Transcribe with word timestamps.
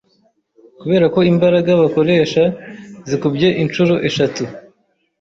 kubera 0.79 1.05
ko 1.13 1.19
imbaraga 1.31 1.71
bakoresha 1.81 2.43
zikubye 3.09 3.47
inshuro 3.63 3.93
eshatu 4.09 4.43